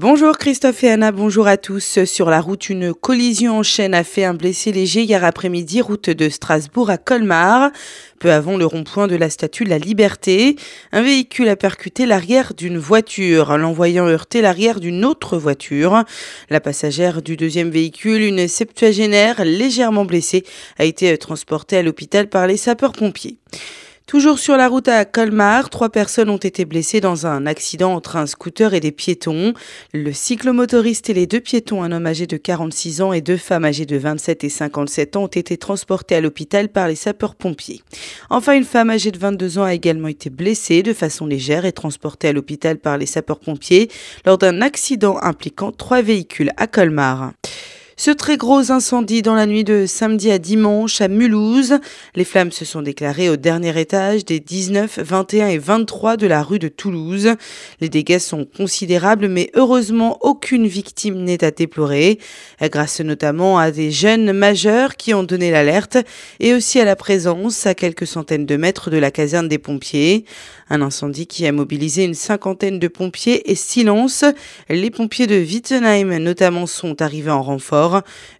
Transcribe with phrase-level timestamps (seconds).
[0.00, 2.04] Bonjour Christophe et Anna, bonjour à tous.
[2.04, 6.10] Sur la route, une collision en chaîne a fait un blessé léger hier après-midi, route
[6.10, 7.70] de Strasbourg à Colmar.
[8.18, 10.56] Peu avant le rond-point de la Statue de la Liberté,
[10.90, 16.02] un véhicule a percuté l'arrière d'une voiture, l'envoyant heurter l'arrière d'une autre voiture.
[16.50, 20.42] La passagère du deuxième véhicule, une septuagénaire légèrement blessée,
[20.76, 23.36] a été transportée à l'hôpital par les sapeurs-pompiers.
[24.06, 28.16] Toujours sur la route à Colmar, trois personnes ont été blessées dans un accident entre
[28.16, 29.54] un scooter et des piétons.
[29.94, 33.64] Le cyclomotoriste et les deux piétons, un homme âgé de 46 ans et deux femmes
[33.64, 37.80] âgées de 27 et 57 ans, ont été transportés à l'hôpital par les sapeurs-pompiers.
[38.28, 41.72] Enfin, une femme âgée de 22 ans a également été blessée de façon légère et
[41.72, 43.88] transportée à l'hôpital par les sapeurs-pompiers
[44.26, 47.32] lors d'un accident impliquant trois véhicules à Colmar.
[47.96, 51.78] Ce très gros incendie dans la nuit de samedi à dimanche à Mulhouse.
[52.16, 56.42] Les flammes se sont déclarées au dernier étage des 19, 21 et 23 de la
[56.42, 57.36] rue de Toulouse.
[57.80, 62.18] Les dégâts sont considérables, mais heureusement aucune victime n'est à déplorer,
[62.62, 65.96] grâce notamment à des jeunes majeurs qui ont donné l'alerte
[66.40, 70.24] et aussi à la présence à quelques centaines de mètres de la caserne des pompiers.
[70.68, 74.24] Un incendie qui a mobilisé une cinquantaine de pompiers et silence.
[74.68, 77.83] Les pompiers de Wittenheim notamment sont arrivés en renfort.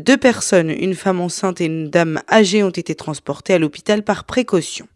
[0.00, 4.24] Deux personnes, une femme enceinte et une dame âgée, ont été transportées à l'hôpital par
[4.24, 4.86] précaution.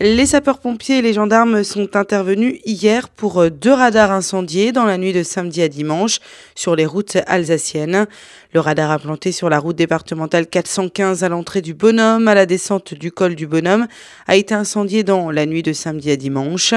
[0.00, 4.96] Les sapeurs-pompiers et les gendarmes sont intervenus hier pour euh, deux radars incendiés dans la
[4.96, 6.20] nuit de samedi à dimanche
[6.54, 8.06] sur les routes alsaciennes.
[8.54, 12.94] Le radar implanté sur la route départementale 415 à l'entrée du Bonhomme à la descente
[12.94, 13.88] du col du Bonhomme
[14.28, 16.74] a été incendié dans la nuit de samedi à dimanche.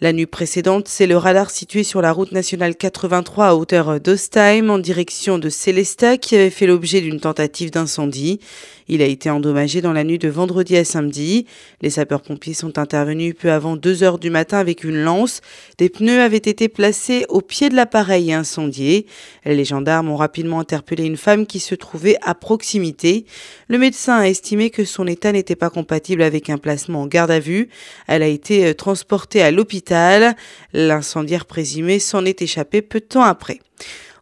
[0.00, 4.70] La nuit précédente, c'est le radar situé sur la route nationale 83 à hauteur d'Ostheim
[4.70, 8.38] en direction de Célestat qui avait fait l'objet d'une tentative d'incendie.
[8.92, 11.46] Il a été endommagé dans la nuit de vendredi à samedi.
[11.80, 15.40] Les sapeurs-pompiers sont intervenus peu avant 2 heures du matin avec une lance.
[15.78, 19.06] Des pneus avaient été placés au pied de l'appareil incendié.
[19.44, 23.24] Les gendarmes ont rapidement interpellé une femme qui se trouvait à proximité.
[23.68, 27.30] Le médecin a estimé que son état n'était pas compatible avec un placement en garde
[27.30, 27.68] à vue.
[28.06, 30.36] Elle a été euh, transportée à l'hôpital.
[30.72, 33.60] L'incendiaire présumé s'en est échappé peu de temps après.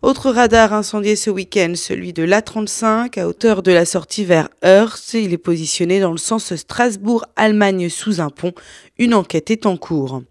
[0.00, 5.14] Autre radar incendié ce week-end, celui de l'A35 à hauteur de la sortie vers Hearst.
[5.14, 8.52] Il est positionné dans le sens Strasbourg-Allemagne sous un pont.
[8.98, 10.22] Une enquête est en cours.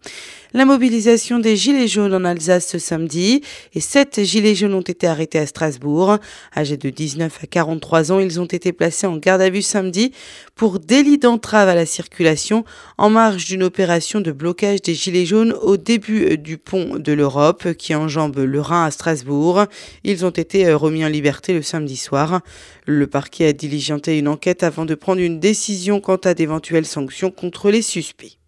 [0.58, 3.44] La mobilisation des Gilets jaunes en Alsace ce samedi
[3.76, 6.18] et sept Gilets jaunes ont été arrêtés à Strasbourg.
[6.56, 10.14] Âgés de 19 à 43 ans, ils ont été placés en garde à vue samedi
[10.56, 12.66] pour délit d'entrave à la circulation
[12.98, 17.74] en marge d'une opération de blocage des Gilets jaunes au début du pont de l'Europe
[17.74, 19.66] qui enjambe le Rhin à Strasbourg.
[20.04, 22.42] Ils ont été remis en liberté le samedi soir.
[22.88, 27.30] Le parquet a diligenté une enquête avant de prendre une décision quant à d'éventuelles sanctions
[27.30, 28.40] contre les suspects.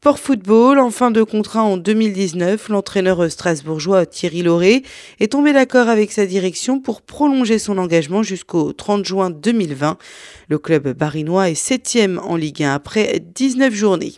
[0.00, 4.84] Sport football, en fin de contrat en 2019, l'entraîneur strasbourgeois Thierry Lauré
[5.18, 9.98] est tombé d'accord avec sa direction pour prolonger son engagement jusqu'au 30 juin 2020.
[10.50, 14.12] Le club barinois est septième en Ligue 1 après 19 journées.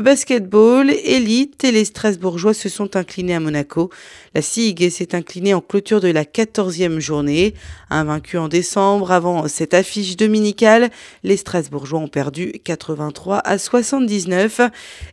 [0.00, 3.90] Basketball, élite et les Strasbourgeois se sont inclinés à Monaco.
[4.34, 7.54] La SIG s'est inclinée en clôture de la 14e journée.
[7.90, 10.90] Invaincu en décembre, avant cette affiche dominicale,
[11.24, 14.60] les Strasbourgeois ont perdu 83 à 79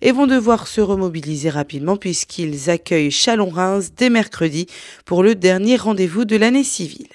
[0.01, 4.67] et vont devoir se remobiliser rapidement puisqu'ils accueillent Chalon-Reims dès mercredi
[5.03, 7.09] pour le dernier rendez-vous de l'année civile.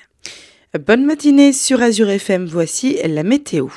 [0.87, 3.70] Bonne matinée sur Azure FM, voici la météo.